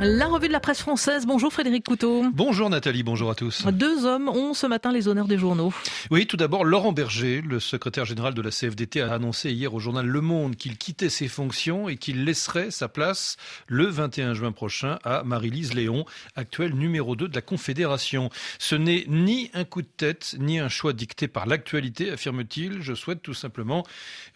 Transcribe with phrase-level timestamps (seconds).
[0.00, 1.26] La revue de la presse française.
[1.26, 2.24] Bonjour Frédéric Couteau.
[2.32, 3.66] Bonjour Nathalie, bonjour à tous.
[3.66, 5.74] Deux hommes ont ce matin les honneurs des journaux.
[6.12, 9.80] Oui, tout d'abord, Laurent Berger, le secrétaire général de la CFDT, a annoncé hier au
[9.80, 14.52] journal Le Monde qu'il quittait ses fonctions et qu'il laisserait sa place le 21 juin
[14.52, 16.04] prochain à Marie-Lise Léon,
[16.36, 18.30] actuelle numéro 2 de la Confédération.
[18.60, 22.82] Ce n'est ni un coup de tête, ni un choix dicté par l'actualité, affirme-t-il.
[22.82, 23.84] Je souhaite tout simplement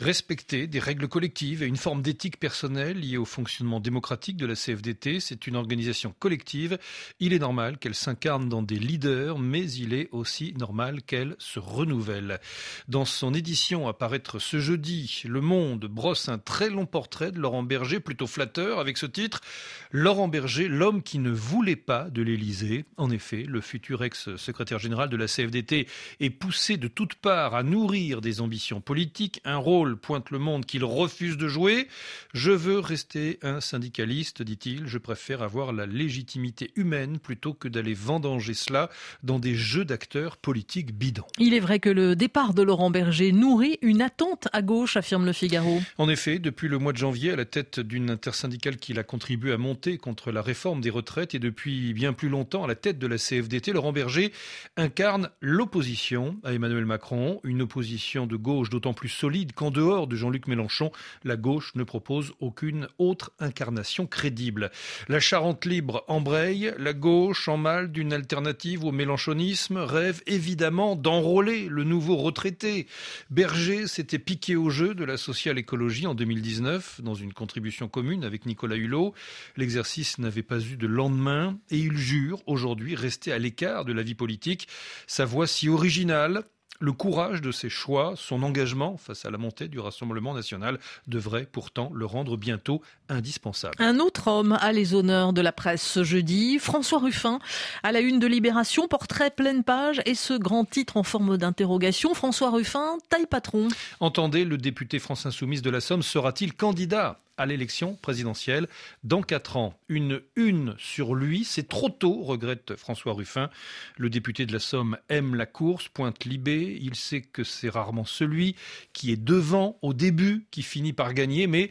[0.00, 4.56] respecter des règles collectives et une forme d'éthique personnelle liée au fonctionnement démocratique de la
[4.56, 5.20] CFDT.
[5.20, 6.78] C'est une une organisation collective.
[7.20, 11.58] Il est normal qu'elle s'incarne dans des leaders, mais il est aussi normal qu'elle se
[11.58, 12.40] renouvelle.
[12.88, 17.38] Dans son édition à paraître ce jeudi, Le Monde brosse un très long portrait de
[17.38, 19.42] Laurent Berger, plutôt flatteur, avec ce titre
[19.90, 22.86] Laurent Berger, l'homme qui ne voulait pas de l'Élysée.
[22.96, 25.86] En effet, le futur ex-secrétaire général de la CFDT
[26.20, 30.64] est poussé de toutes parts à nourrir des ambitions politiques, un rôle, pointe le monde,
[30.64, 31.88] qu'il refuse de jouer.
[32.32, 37.94] Je veux rester un syndicaliste, dit-il, je préfère avoir la légitimité humaine plutôt que d'aller
[37.94, 38.90] vendanger cela
[39.22, 41.26] dans des jeux d'acteurs politiques bidons.
[41.38, 45.26] Il est vrai que le départ de Laurent Berger nourrit une attente à gauche, affirme
[45.26, 45.80] le Figaro.
[45.98, 49.52] En effet, depuis le mois de janvier, à la tête d'une intersyndicale qu'il a contribué
[49.52, 52.98] à monter contre la réforme des retraites et depuis bien plus longtemps à la tête
[52.98, 54.32] de la CFDT, Laurent Berger
[54.76, 60.16] incarne l'opposition à Emmanuel Macron, une opposition de gauche d'autant plus solide qu'en dehors de
[60.16, 60.90] Jean-Luc Mélenchon,
[61.24, 64.70] la gauche ne propose aucune autre incarnation crédible.
[65.08, 71.68] La Charente libre embraye, la gauche, en mal d'une alternative au mélanchonisme, rêve évidemment d'enrôler
[71.70, 72.86] le nouveau retraité.
[73.30, 78.44] Berger s'était piqué au jeu de la social-écologie en 2019 dans une contribution commune avec
[78.44, 79.14] Nicolas Hulot.
[79.56, 84.02] L'exercice n'avait pas eu de lendemain et il jure aujourd'hui rester à l'écart de la
[84.02, 84.68] vie politique.
[85.06, 86.44] Sa voix si originale,
[86.82, 91.46] le courage de ses choix, son engagement face à la montée du Rassemblement national devrait
[91.50, 93.76] pourtant le rendre bientôt indispensable.
[93.78, 97.38] Un autre homme a les honneurs de la presse ce jeudi, François Ruffin,
[97.84, 102.14] à la une de Libération, portrait pleine page et ce grand titre en forme d'interrogation.
[102.14, 103.68] François Ruffin, taille patron.
[104.00, 107.20] Entendez, le député France Insoumise de la Somme sera-t-il candidat?
[107.36, 108.68] À l'élection présidentielle
[109.04, 109.78] dans quatre ans.
[109.88, 113.50] Une une sur lui, c'est trop tôt, regrette François Ruffin.
[113.96, 116.78] Le député de la Somme aime la course, pointe Libé.
[116.80, 118.56] Il sait que c'est rarement celui
[118.92, 121.70] qui est devant au début qui finit par gagner, mais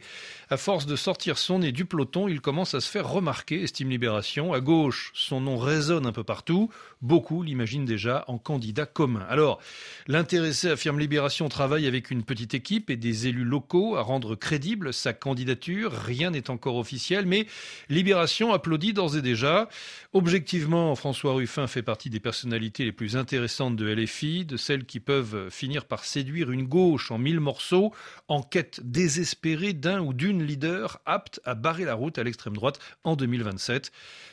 [0.50, 3.90] à force de sortir son nez du peloton, il commence à se faire remarquer, estime
[3.90, 4.52] Libération.
[4.52, 6.70] À gauche, son nom résonne un peu partout.
[7.00, 9.26] Beaucoup l'imaginent déjà en candidat commun.
[9.28, 9.60] Alors,
[10.06, 14.92] l'intéressé, affirme Libération, travaille avec une petite équipe et des élus locaux à rendre crédible
[14.92, 15.51] sa candidature
[15.92, 17.46] Rien n'est encore officiel, mais
[17.88, 19.68] Libération applaudit d'ores et déjà.
[20.12, 25.00] Objectivement, François Ruffin fait partie des personnalités les plus intéressantes de LFI, de celles qui
[25.00, 27.92] peuvent finir par séduire une gauche en mille morceaux,
[28.28, 32.78] en quête désespérée d'un ou d'une leader apte à barrer la route à l'extrême droite
[33.04, 33.92] en 2027.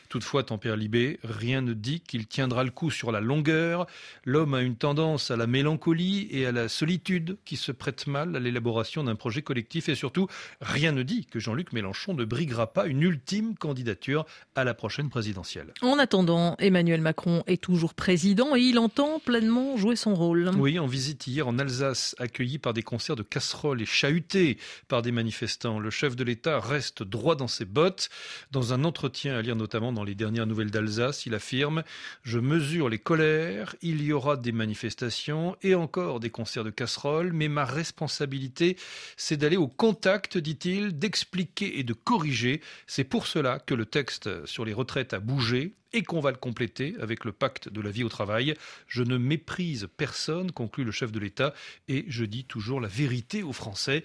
[0.09, 3.85] Toutefois, Tempère Libé, rien ne dit qu'il tiendra le coup sur la longueur.
[4.25, 8.35] L'homme a une tendance à la mélancolie et à la solitude qui se prête mal
[8.35, 10.27] à l'élaboration d'un projet collectif et surtout,
[10.61, 14.25] rien ne dit que Jean-Luc Mélenchon ne briguera pas une ultime candidature
[14.55, 15.73] à la prochaine présidentielle.
[15.81, 20.51] En attendant, Emmanuel Macron est toujours président et il entend pleinement jouer son rôle.
[20.57, 25.01] Oui, en visite hier en Alsace, accueilli par des concerts de casseroles et chahuté par
[25.01, 28.09] des manifestants, le chef de l'État reste droit dans ses bottes.
[28.51, 31.83] Dans un entretien à lire notamment dans les dernières nouvelles d'Alsace, il affirme
[32.21, 37.33] Je mesure les colères, il y aura des manifestations et encore des concerts de casseroles,
[37.33, 38.77] mais ma responsabilité,
[39.17, 42.61] c'est d'aller au contact, dit-il, d'expliquer et de corriger.
[42.87, 46.37] C'est pour cela que le texte sur les retraites a bougé et qu'on va le
[46.37, 48.53] compléter avec le pacte de la vie au travail.
[48.87, 51.53] Je ne méprise personne, conclut le chef de l'État,
[51.87, 54.03] et je dis toujours la vérité aux Français.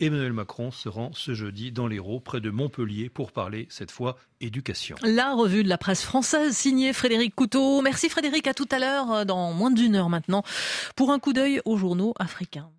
[0.00, 4.16] Emmanuel Macron se rend ce jeudi dans l'Hérault, près de Montpellier, pour parler cette fois
[4.40, 4.96] éducation.
[5.02, 7.82] La revue de la presse française signée Frédéric Couteau.
[7.82, 10.42] Merci Frédéric, à tout à l'heure, dans moins d'une heure maintenant,
[10.94, 12.70] pour un coup d'œil aux journaux africains.